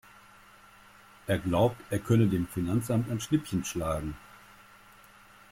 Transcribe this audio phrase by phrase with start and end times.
[1.27, 4.17] Er glaubt, er könne dem Finanzamt ein Schnippchen schlagen.